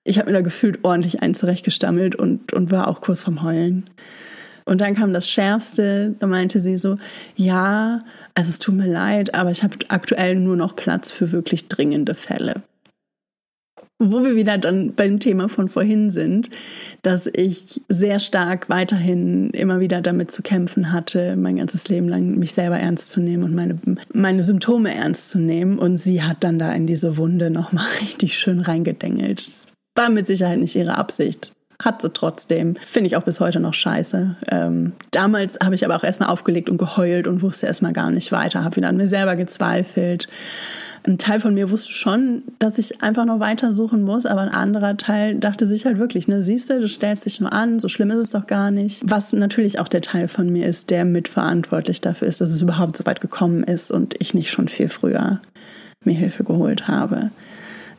[0.04, 3.90] Ich habe mir da gefühlt ordentlich ein zurechtgestammelt und, und war auch kurz vorm Heulen.
[4.66, 6.96] Und dann kam das Schärfste, da meinte sie so,
[7.36, 8.00] ja,
[8.34, 12.16] also es tut mir leid, aber ich habe aktuell nur noch Platz für wirklich dringende
[12.16, 12.64] Fälle
[14.02, 16.50] wo wir wieder dann beim Thema von vorhin sind,
[17.04, 22.38] dass ich sehr stark weiterhin immer wieder damit zu kämpfen hatte, mein ganzes Leben lang
[22.38, 23.80] mich selber ernst zu nehmen und meine,
[24.14, 25.78] meine Symptome ernst zu nehmen.
[25.78, 29.48] Und sie hat dann da in diese Wunde nochmal richtig schön reingedengelt.
[29.48, 31.54] Das war mit Sicherheit nicht ihre Absicht.
[31.82, 32.76] Hat sie trotzdem.
[32.76, 34.36] Finde ich auch bis heute noch scheiße.
[34.50, 38.32] Ähm, damals habe ich aber auch erstmal aufgelegt und geheult und wusste erstmal gar nicht
[38.32, 38.64] weiter.
[38.64, 40.28] Habe wieder an mir selber gezweifelt
[41.04, 44.50] ein Teil von mir wusste schon, dass ich einfach noch weiter suchen muss, aber ein
[44.50, 47.88] anderer Teil dachte sich halt wirklich, ne, siehst du, du stellst dich nur an, so
[47.88, 49.02] schlimm ist es doch gar nicht.
[49.06, 52.98] Was natürlich auch der Teil von mir ist, der mitverantwortlich dafür ist, dass es überhaupt
[52.98, 55.42] so weit gekommen ist und ich nicht schon viel früher
[56.04, 57.32] mir Hilfe geholt habe.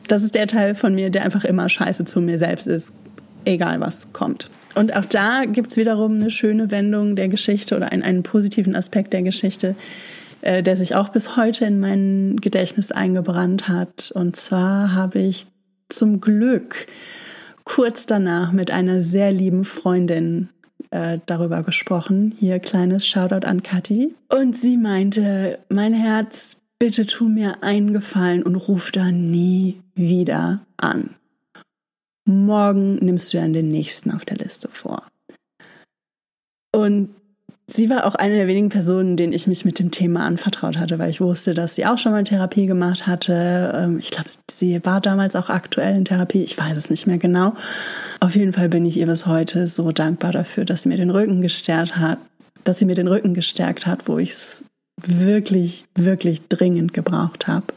[0.07, 2.93] Das ist der Teil von mir, der einfach immer scheiße zu mir selbst ist,
[3.45, 4.49] egal was kommt.
[4.75, 9.13] Und auch da gibt's wiederum eine schöne Wendung der Geschichte oder einen, einen positiven Aspekt
[9.13, 9.75] der Geschichte
[10.43, 14.11] äh, der sich auch bis heute in mein Gedächtnis eingebrannt hat.
[14.13, 15.47] Und zwar habe ich
[15.87, 16.87] zum Glück
[17.63, 20.49] kurz danach mit einer sehr lieben Freundin
[20.89, 22.35] äh, darüber gesprochen.
[22.37, 24.13] Hier kleines Shoutout an Kathi.
[24.27, 30.59] Und sie meinte, mein Herz, bitte tu mir einen Gefallen und ruf da nie wieder
[30.75, 31.11] an.
[32.25, 35.03] Morgen nimmst du dann den nächsten auf der Liste vor.
[36.71, 37.09] Und
[37.67, 40.99] sie war auch eine der wenigen Personen, denen ich mich mit dem Thema anvertraut hatte,
[40.99, 43.73] weil ich wusste, dass sie auch schon mal Therapie gemacht hatte.
[43.75, 46.43] Ähm, ich glaube, sie war damals auch aktuell in Therapie.
[46.43, 47.53] Ich weiß es nicht mehr genau.
[48.19, 51.09] Auf jeden Fall bin ich ihr bis heute so dankbar dafür, dass sie mir den
[51.09, 52.19] Rücken gestärkt hat,
[52.63, 54.65] dass sie mir den Rücken gestärkt hat, wo ich es
[55.01, 57.67] wirklich, wirklich dringend gebraucht habe.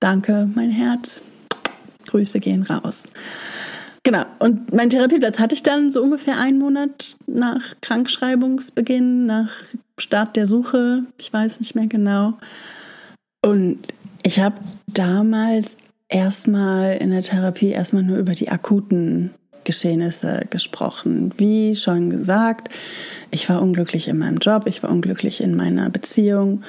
[0.00, 1.22] Danke, mein Herz.
[2.08, 3.04] Grüße gehen raus.
[4.02, 4.24] Genau.
[4.38, 9.50] Und meinen Therapieplatz hatte ich dann so ungefähr einen Monat nach Krankschreibungsbeginn, nach
[9.98, 11.04] Start der Suche.
[11.18, 12.34] Ich weiß nicht mehr genau.
[13.42, 13.78] Und
[14.22, 15.76] ich habe damals
[16.08, 19.30] erstmal in der Therapie erstmal nur über die akuten
[19.64, 21.34] Geschehnisse gesprochen.
[21.36, 22.70] Wie schon gesagt,
[23.30, 26.62] ich war unglücklich in meinem Job, ich war unglücklich in meiner Beziehung.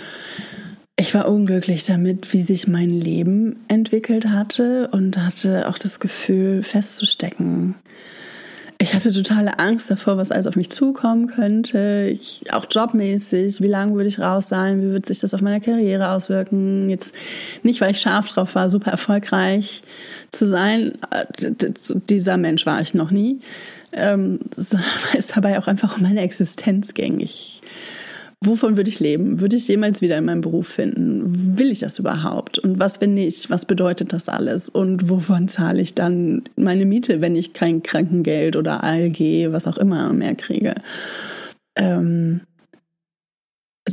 [0.99, 6.61] Ich war unglücklich damit, wie sich mein Leben entwickelt hatte und hatte auch das Gefühl,
[6.61, 7.75] festzustecken.
[8.79, 12.09] Ich hatte totale Angst davor, was alles auf mich zukommen könnte.
[12.11, 14.81] Ich, auch jobmäßig, wie lange würde ich raus sein?
[14.81, 16.89] Wie würde sich das auf meine Karriere auswirken?
[16.89, 17.15] Jetzt
[17.63, 19.81] nicht, weil ich scharf drauf war, super erfolgreich
[20.31, 20.97] zu sein.
[22.09, 23.39] Dieser Mensch war ich noch nie.
[23.93, 27.21] Ähm, sondern weil es dabei auch einfach um meine Existenz ging.
[27.21, 27.61] Ich
[28.41, 29.41] Wovon würde ich leben?
[29.41, 31.59] Würde ich jemals wieder in meinem Beruf finden?
[31.59, 32.57] Will ich das überhaupt?
[32.57, 33.49] Und was, wenn nicht?
[33.49, 34.69] Was bedeutet das alles?
[34.69, 39.77] Und wovon zahle ich dann meine Miete, wenn ich kein Krankengeld oder ALG, was auch
[39.77, 40.75] immer mehr kriege?
[41.75, 42.41] Ähm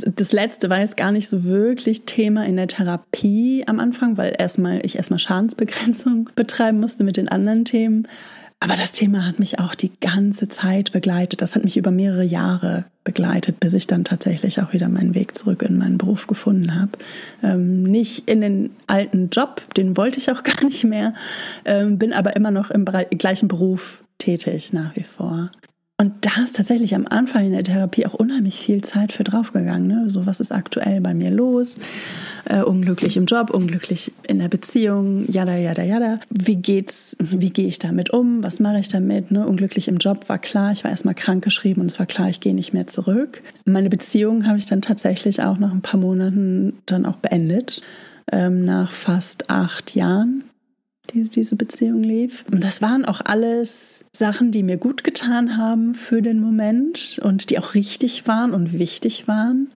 [0.05, 4.33] das letzte war jetzt gar nicht so wirklich Thema in der Therapie am Anfang, weil
[4.37, 8.07] erstmal ich erstmal Schadensbegrenzung betreiben musste mit den anderen Themen.
[8.59, 11.41] Aber das Thema hat mich auch die ganze Zeit begleitet.
[11.41, 15.37] Das hat mich über mehrere Jahre begleitet, bis ich dann tatsächlich auch wieder meinen Weg
[15.37, 16.91] zurück in meinen Beruf gefunden habe.
[17.43, 21.13] Ähm, nicht in den alten Job, den wollte ich auch gar nicht mehr,
[21.65, 25.51] ähm, bin aber immer noch im gleichen Beruf tätig nach wie vor.
[25.99, 29.87] Und da ist tatsächlich am Anfang in der Therapie auch unheimlich viel Zeit für draufgegangen.
[29.87, 30.11] Ne?
[30.11, 31.79] So, was ist aktuell bei mir los?
[32.45, 36.19] Äh, unglücklich im Job, unglücklich in der Beziehung, jada, jada, jada.
[36.29, 38.43] Wie geht's, wie gehe ich damit um?
[38.43, 39.31] Was mache ich damit?
[39.31, 39.47] Ne?
[39.47, 42.41] Unglücklich im Job war klar, ich war erstmal krank geschrieben und es war klar, ich
[42.41, 43.41] gehe nicht mehr zurück.
[43.65, 47.81] Meine Beziehung habe ich dann tatsächlich auch nach ein paar Monaten dann auch beendet.
[48.31, 50.43] Ähm, nach fast acht Jahren
[51.23, 52.43] die, diese Beziehung lief.
[52.51, 57.49] Und das waren auch alles Sachen, die mir gut getan haben für den Moment und
[57.49, 59.73] die auch richtig waren und wichtig waren.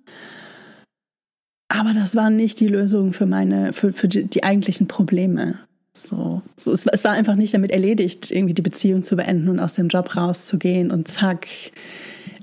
[1.70, 5.60] Aber das waren nicht die Lösungen für meine, für, für die, die eigentlichen Probleme.
[5.94, 9.60] So, so es, es war einfach nicht damit erledigt, irgendwie die Beziehung zu beenden und
[9.60, 11.48] aus dem Job rauszugehen und zack,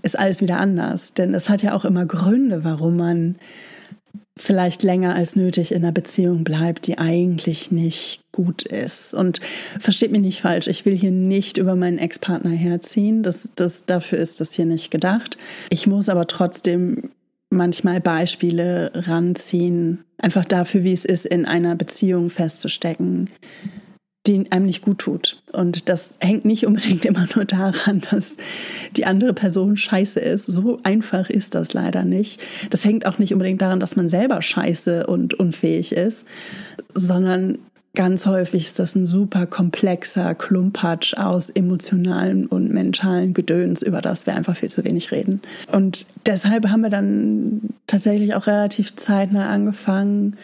[0.02, 1.14] ist alles wieder anders.
[1.14, 3.36] Denn es hat ja auch immer Gründe, warum man
[4.36, 9.14] vielleicht länger als nötig in einer Beziehung bleibt, die eigentlich nicht gut ist.
[9.14, 9.40] Und
[9.78, 13.22] versteht mich nicht falsch, ich will hier nicht über meinen Ex-Partner herziehen.
[13.22, 15.36] Das, das, dafür ist das hier nicht gedacht.
[15.70, 17.10] Ich muss aber trotzdem
[17.50, 23.30] manchmal Beispiele ranziehen, einfach dafür, wie es ist, in einer Beziehung festzustecken,
[24.28, 25.42] die einem nicht gut tut.
[25.52, 28.36] Und das hängt nicht unbedingt immer nur daran, dass
[28.96, 30.46] die andere Person scheiße ist.
[30.46, 32.40] So einfach ist das leider nicht.
[32.70, 36.26] Das hängt auch nicht unbedingt daran, dass man selber scheiße und unfähig ist,
[36.94, 37.58] sondern
[37.94, 44.26] ganz häufig ist das ein super komplexer Klumpatsch aus emotionalen und mentalen Gedöns, über das
[44.26, 45.40] wir einfach viel zu wenig reden.
[45.72, 50.36] Und deshalb haben wir dann tatsächlich auch relativ zeitnah angefangen,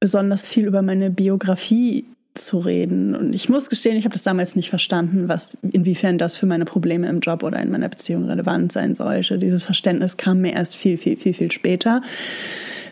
[0.00, 2.06] besonders viel über meine Biografie
[2.38, 3.14] zu reden.
[3.14, 6.64] Und ich muss gestehen, ich habe das damals nicht verstanden, was, inwiefern das für meine
[6.64, 9.38] Probleme im Job oder in meiner Beziehung relevant sein sollte.
[9.38, 12.02] Dieses Verständnis kam mir erst viel, viel, viel, viel später.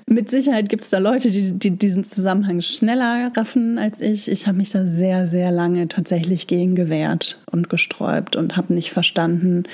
[0.07, 4.31] Mit Sicherheit gibt es da Leute, die, die diesen Zusammenhang schneller raffen als ich.
[4.31, 8.91] Ich habe mich da sehr, sehr lange tatsächlich gegen gewehrt und gesträubt und habe nicht
[8.91, 9.65] verstanden,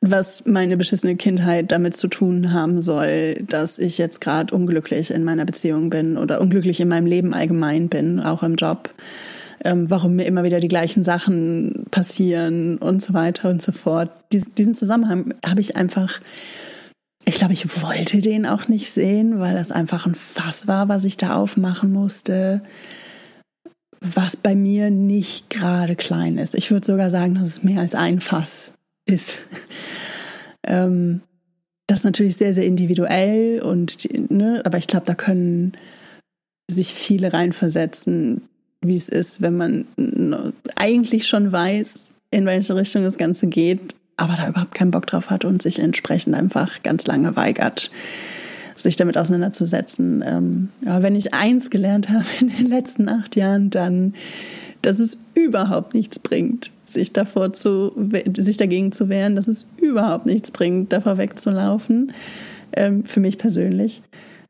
[0.00, 5.24] was meine beschissene Kindheit damit zu tun haben soll, dass ich jetzt gerade unglücklich in
[5.24, 8.90] meiner Beziehung bin oder unglücklich in meinem Leben allgemein bin, auch im Job.
[9.62, 14.10] Ähm, warum mir immer wieder die gleichen Sachen passieren und so weiter und so fort.
[14.32, 16.20] Dies, diesen Zusammenhang habe ich einfach,
[17.28, 21.04] ich glaube, ich wollte den auch nicht sehen, weil das einfach ein Fass war, was
[21.04, 22.62] ich da aufmachen musste,
[24.00, 26.54] was bei mir nicht gerade klein ist.
[26.54, 28.74] Ich würde sogar sagen, dass es mehr als ein Fass
[29.06, 29.38] ist.
[30.66, 31.20] ähm,
[31.88, 35.72] das ist natürlich sehr, sehr individuell und, ne, aber ich glaube, da können
[36.68, 38.42] sich viele reinversetzen,
[38.80, 44.34] wie es ist, wenn man eigentlich schon weiß, in welche Richtung das Ganze geht, aber
[44.36, 47.90] da überhaupt keinen Bock drauf hat und sich entsprechend einfach ganz lange weigert,
[48.76, 50.24] sich damit auseinanderzusetzen.
[50.26, 54.14] Ähm, aber wenn ich eins gelernt habe in den letzten acht Jahren, dann,
[54.82, 57.92] dass es überhaupt nichts bringt, sich davor zu,
[58.36, 62.12] sich dagegen zu wehren, dass es überhaupt nichts bringt, davor wegzulaufen,
[62.72, 64.02] ähm, für mich persönlich,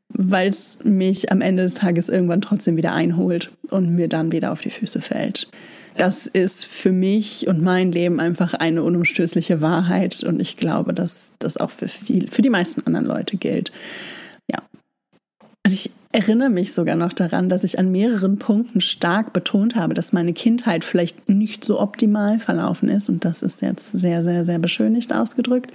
[0.09, 4.51] weil es mich am Ende des Tages irgendwann trotzdem wieder einholt und mir dann wieder
[4.51, 5.49] auf die Füße fällt.
[5.97, 11.31] Das ist für mich und mein Leben einfach eine unumstößliche Wahrheit und ich glaube, dass
[11.39, 13.71] das auch für viel, für die meisten anderen Leute gilt.
[14.49, 14.59] Ja.
[15.65, 19.93] Und ich erinnere mich sogar noch daran, dass ich an mehreren Punkten stark betont habe,
[19.93, 24.45] dass meine Kindheit vielleicht nicht so optimal verlaufen ist und das ist jetzt sehr, sehr,
[24.45, 25.71] sehr beschönigt ausgedrückt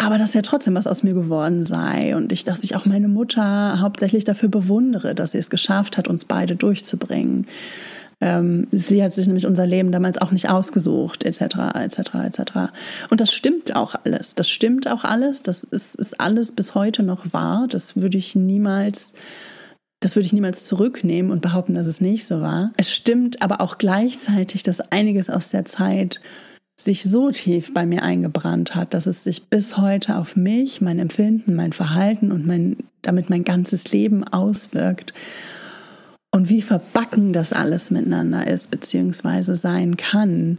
[0.00, 3.08] aber dass ja trotzdem was aus mir geworden sei und ich, dass ich auch meine
[3.08, 7.46] Mutter hauptsächlich dafür bewundere, dass sie es geschafft hat, uns beide durchzubringen.
[8.20, 11.40] Ähm, sie hat sich nämlich unser Leben damals auch nicht ausgesucht, etc.,
[11.74, 12.40] etc., etc.
[13.08, 14.34] Und das stimmt auch alles.
[14.34, 15.42] Das stimmt auch alles.
[15.42, 17.66] Das ist, ist alles bis heute noch wahr.
[17.68, 19.14] Das würde ich niemals
[20.02, 22.72] das würde ich niemals zurücknehmen und behaupten, dass es nicht so war.
[22.78, 26.22] Es stimmt aber auch gleichzeitig, dass einiges aus der Zeit
[26.74, 30.98] sich so tief bei mir eingebrannt hat, dass es sich bis heute auf mich, mein
[30.98, 35.12] Empfinden, mein Verhalten und mein, damit mein ganzes Leben auswirkt
[36.32, 40.58] und wie verbacken das alles miteinander ist, beziehungsweise sein kann,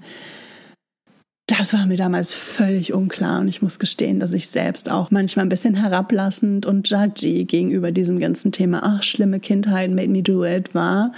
[1.48, 5.46] das war mir damals völlig unklar und ich muss gestehen, dass ich selbst auch manchmal
[5.46, 10.46] ein bisschen herablassend und judgy gegenüber diesem ganzen Thema, ach, schlimme Kindheit, made me do
[10.46, 11.12] it, war.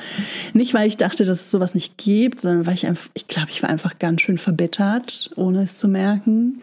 [0.54, 3.50] Nicht, weil ich dachte, dass es sowas nicht gibt, sondern weil ich einfach, ich glaube,
[3.52, 6.62] ich war einfach ganz schön verbittert, ohne es zu merken,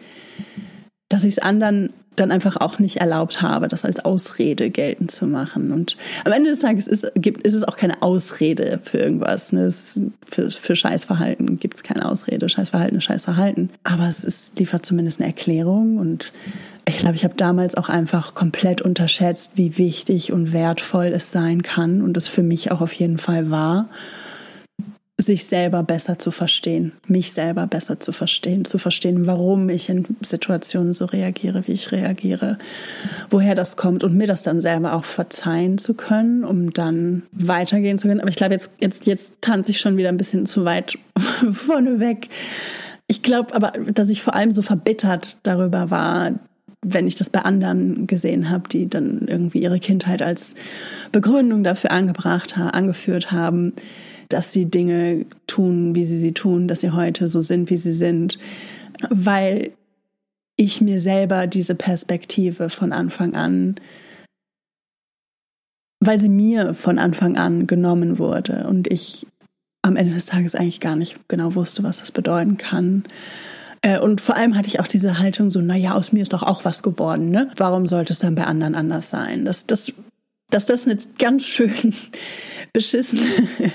[1.13, 5.25] dass ich es anderen dann einfach auch nicht erlaubt habe, das als Ausrede geltend zu
[5.27, 5.71] machen.
[5.71, 5.95] Und
[6.25, 9.53] am Ende des Tages ist, gibt, ist es auch keine Ausrede für irgendwas.
[9.53, 9.65] Ne?
[9.65, 12.49] Es, für, für Scheißverhalten gibt es keine Ausrede.
[12.49, 13.69] Scheißverhalten ist Scheißverhalten.
[13.83, 15.97] Aber es ist, liefert zumindest eine Erklärung.
[15.99, 16.33] Und
[16.85, 21.63] ich glaube, ich habe damals auch einfach komplett unterschätzt, wie wichtig und wertvoll es sein
[21.63, 23.87] kann und es für mich auch auf jeden Fall war
[25.17, 30.05] sich selber besser zu verstehen, mich selber besser zu verstehen, zu verstehen, warum ich in
[30.21, 32.57] Situationen so reagiere, wie ich reagiere,
[33.29, 37.97] woher das kommt und mir das dann selber auch verzeihen zu können, um dann weitergehen
[37.97, 38.19] zu können.
[38.19, 40.97] Aber ich glaube, jetzt, jetzt, jetzt tanze ich schon wieder ein bisschen zu weit
[41.51, 42.29] vorne weg.
[43.07, 46.31] Ich glaube aber, dass ich vor allem so verbittert darüber war,
[46.83, 50.55] wenn ich das bei anderen gesehen habe, die dann irgendwie ihre Kindheit als
[51.11, 53.73] Begründung dafür angebracht, angeführt haben,
[54.33, 57.91] dass sie Dinge tun, wie sie sie tun, dass sie heute so sind, wie sie
[57.91, 58.39] sind,
[59.09, 59.71] weil
[60.57, 63.75] ich mir selber diese Perspektive von Anfang an,
[65.99, 69.25] weil sie mir von Anfang an genommen wurde und ich
[69.81, 73.03] am Ende des Tages eigentlich gar nicht genau wusste, was das bedeuten kann.
[73.81, 76.43] Äh, und vor allem hatte ich auch diese Haltung so, naja, aus mir ist doch
[76.43, 77.49] auch was geworden, ne?
[77.57, 79.45] Warum sollte es dann bei anderen anders sein?
[79.45, 79.93] Das, das
[80.51, 81.93] dass das eine ganz schön
[82.73, 83.19] beschissen,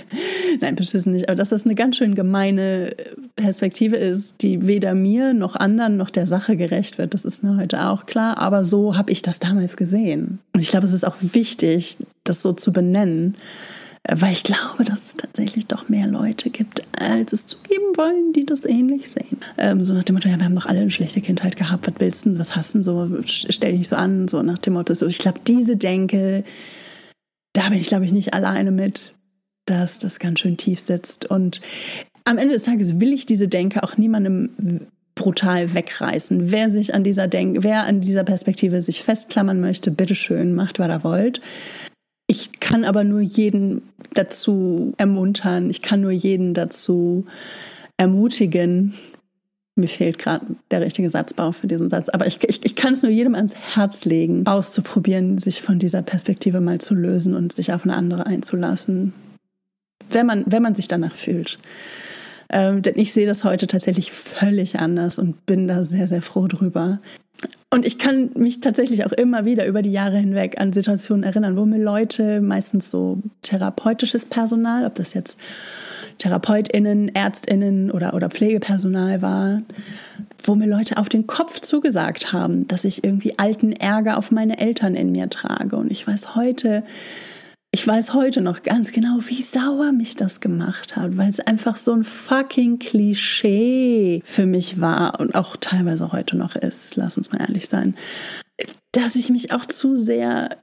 [0.61, 2.95] nein, beschissen nicht, aber dass das eine ganz schön gemeine
[3.35, 7.13] Perspektive ist, die weder mir noch anderen noch der Sache gerecht wird.
[7.13, 10.39] Das ist mir heute auch klar, aber so habe ich das damals gesehen.
[10.55, 13.37] Und ich glaube, es ist auch wichtig, das so zu benennen,
[14.09, 18.45] weil ich glaube, dass es tatsächlich doch mehr Leute gibt, als es zugeben wollen, die
[18.45, 19.39] das ähnlich sehen.
[19.59, 21.95] Ähm, so nach dem Motto, ja, wir haben doch alle eine schlechte Kindheit gehabt, was
[21.99, 24.95] willst du, was hassen, so stell dich nicht so an, so nach dem Motto.
[24.95, 26.45] So, ich glaube, diese Denke,
[27.53, 29.15] da bin ich, glaube ich, nicht alleine mit,
[29.65, 31.27] dass das ganz schön tief sitzt.
[31.27, 31.61] Und
[32.25, 36.53] am Ende des Tages will ich diese Denke auch niemandem brutal wegreißen.
[36.53, 40.89] Wer sich an dieser Denk wer an dieser Perspektive sich festklammern möchte, bitteschön, macht, was
[40.89, 41.41] er wollt.
[42.27, 43.83] Ich kann aber nur jeden
[44.15, 47.27] dazu ermuntern, ich kann nur jeden dazu
[47.97, 48.95] ermutigen.
[49.77, 53.03] Mir fehlt gerade der richtige Satzbau für diesen Satz, aber ich, ich, ich kann es
[53.03, 57.73] nur jedem ans Herz legen, auszuprobieren, sich von dieser Perspektive mal zu lösen und sich
[57.73, 59.13] auf eine andere einzulassen,
[60.09, 61.59] wenn man, wenn man sich danach fühlt.
[62.49, 66.47] Ähm, denn ich sehe das heute tatsächlich völlig anders und bin da sehr, sehr froh
[66.47, 67.01] drüber.
[67.71, 71.57] Und ich kann mich tatsächlich auch immer wieder über die Jahre hinweg an Situationen erinnern,
[71.57, 75.39] wo mir Leute, meistens so therapeutisches Personal, ob das jetzt
[76.19, 79.63] TherapeutInnen, ÄrztInnen oder, oder Pflegepersonal war,
[80.43, 84.59] wo mir Leute auf den Kopf zugesagt haben, dass ich irgendwie alten Ärger auf meine
[84.59, 85.77] Eltern in mir trage.
[85.77, 86.85] Und ich weiß heute,
[87.73, 91.77] ich weiß heute noch ganz genau, wie sauer mich das gemacht hat, weil es einfach
[91.77, 97.33] so ein fucking Klischee für mich war und auch teilweise heute noch ist, lass uns
[97.33, 97.95] mal ehrlich sein,
[98.93, 100.57] dass ich mich auch zu sehr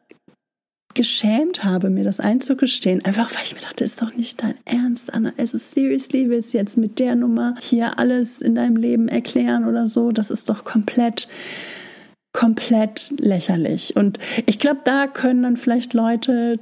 [0.95, 3.03] geschämt habe, mir das einzugestehen.
[3.03, 5.33] Einfach weil ich mir dachte, ist doch nicht dein Ernst, Anna.
[5.37, 9.87] Also seriously, willst du jetzt mit der Nummer hier alles in deinem Leben erklären oder
[9.87, 10.11] so?
[10.11, 11.27] Das ist doch komplett
[12.33, 13.95] komplett lächerlich.
[13.95, 16.59] Und ich glaube, da können dann vielleicht Leute,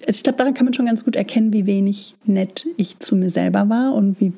[0.00, 3.16] also ich glaube, daran kann man schon ganz gut erkennen, wie wenig nett ich zu
[3.16, 4.32] mir selber war und wie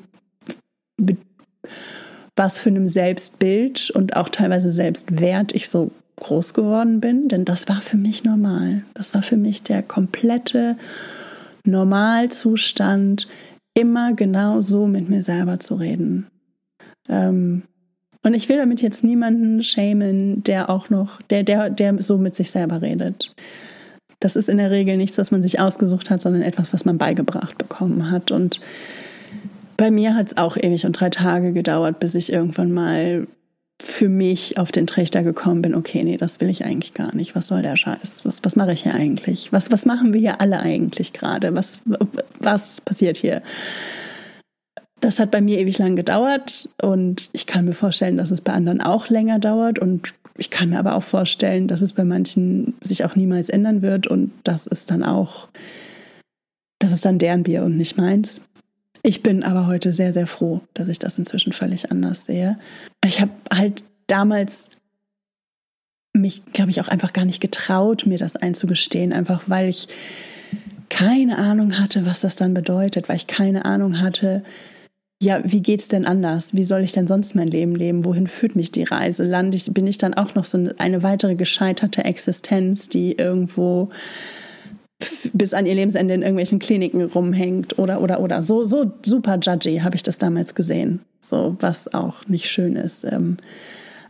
[2.35, 7.67] was für einem Selbstbild und auch teilweise Selbstwert ich so groß geworden bin, denn das
[7.67, 8.83] war für mich normal.
[8.93, 10.77] Das war für mich der komplette
[11.63, 13.27] Normalzustand,
[13.73, 16.27] immer genau so mit mir selber zu reden.
[17.09, 17.63] Ähm,
[18.23, 22.35] und ich will damit jetzt niemanden schämen, der auch noch, der, der, der so mit
[22.35, 23.35] sich selber redet.
[24.25, 26.97] Das ist in der Regel nichts, was man sich ausgesucht hat, sondern etwas, was man
[26.97, 28.31] beigebracht bekommen hat.
[28.31, 28.59] Und
[29.77, 33.27] bei mir hat es auch ewig und drei Tage gedauert, bis ich irgendwann mal
[33.79, 37.35] für mich auf den Trichter gekommen bin, okay, nee, das will ich eigentlich gar nicht.
[37.35, 38.25] Was soll der Scheiß?
[38.25, 39.53] Was, was mache ich hier eigentlich?
[39.53, 41.53] Was, was machen wir hier alle eigentlich gerade?
[41.53, 41.81] Was,
[42.39, 43.43] was passiert hier?
[45.01, 48.53] Das hat bei mir ewig lang gedauert und ich kann mir vorstellen, dass es bei
[48.53, 52.73] anderen auch länger dauert und ich kann mir aber auch vorstellen, dass es bei manchen
[52.81, 55.47] sich auch niemals ändern wird und das ist dann auch,
[56.79, 58.41] das ist dann deren Bier und nicht meins.
[59.01, 62.57] Ich bin aber heute sehr, sehr froh, dass ich das inzwischen völlig anders sehe.
[63.05, 64.71] Ich habe halt damals
[66.11, 69.87] mich, glaube ich, auch einfach gar nicht getraut, mir das einzugestehen, einfach weil ich
[70.89, 74.43] keine Ahnung hatte, was das dann bedeutet, weil ich keine Ahnung hatte,
[75.21, 76.53] ja, wie geht's denn anders?
[76.53, 78.03] Wie soll ich denn sonst mein Leben leben?
[78.03, 79.23] Wohin führt mich die Reise?
[79.23, 83.89] Lande ich, bin ich dann auch noch so eine weitere gescheiterte Existenz, die irgendwo
[85.33, 89.79] bis an ihr Lebensende in irgendwelchen Kliniken rumhängt oder oder oder so so super judgy
[89.79, 93.35] habe ich das damals gesehen so was auch nicht schön ist ähm,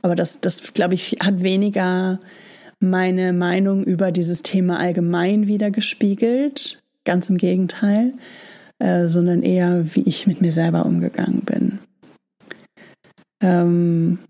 [0.03, 2.20] aber das das glaube ich hat weniger
[2.80, 8.14] meine Meinung über dieses Thema allgemein wieder gespiegelt ganz im Gegenteil
[8.80, 11.80] äh, sondern eher wie ich mit mir selber umgegangen bin
[13.41, 14.19] ähm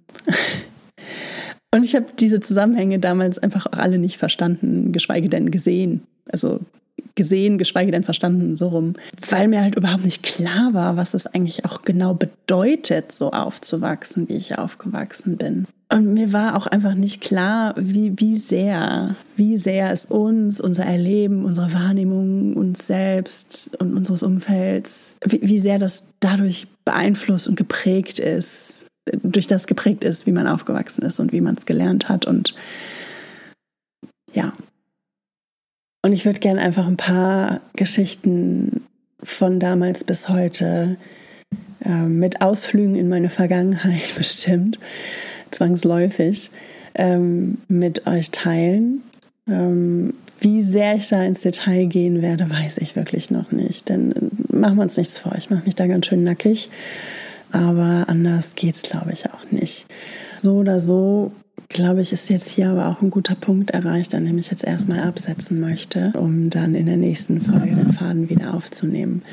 [1.74, 6.60] Und ich habe diese Zusammenhänge damals einfach auch alle nicht verstanden, geschweige denn gesehen also
[7.16, 8.94] gesehen, geschweige denn verstanden, so rum.
[9.30, 14.28] Weil mir halt überhaupt nicht klar war, was es eigentlich auch genau bedeutet, so aufzuwachsen,
[14.30, 15.68] wie ich aufgewachsen bin.
[15.90, 20.84] Und mir war auch einfach nicht klar, wie, wie sehr, wie sehr es uns, unser
[20.86, 27.56] Erleben, unsere Wahrnehmung, uns selbst und unseres Umfelds, wie, wie sehr das dadurch beeinflusst und
[27.56, 28.88] geprägt ist,
[29.22, 32.26] durch das geprägt ist, wie man aufgewachsen ist und wie man es gelernt hat.
[32.26, 32.56] Und
[34.34, 34.54] ja,
[36.02, 38.86] und ich würde gerne einfach ein paar Geschichten
[39.24, 40.98] von damals bis heute
[41.84, 44.80] äh, mit Ausflügen in meine Vergangenheit bestimmt,
[45.56, 46.52] zwangsläufig,
[46.96, 49.04] ähm, mit euch teilen.
[49.48, 53.90] Ähm, wie sehr ich da ins Detail gehen werde, weiß ich wirklich noch nicht.
[53.90, 56.70] Denn äh, machen wir uns nichts vor, ich mache mich da ganz schön nackig.
[57.52, 59.86] Aber anders geht's, glaube ich, auch nicht.
[60.38, 61.32] So oder so
[61.70, 64.64] glaube ich, ist jetzt hier aber auch ein guter Punkt erreicht, an dem ich jetzt
[64.64, 69.24] erstmal absetzen möchte, um dann in der nächsten Folge den Faden wieder aufzunehmen.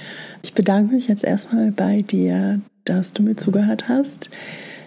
[0.43, 4.31] Ich bedanke mich jetzt erstmal bei dir, dass du mir zugehört hast.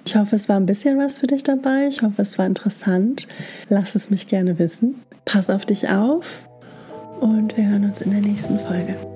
[0.05, 1.87] Ich hoffe, es war ein bisschen was für dich dabei.
[1.87, 3.27] Ich hoffe, es war interessant.
[3.69, 5.01] Lass es mich gerne wissen.
[5.25, 6.41] Pass auf dich auf
[7.19, 9.14] und wir hören uns in der nächsten Folge.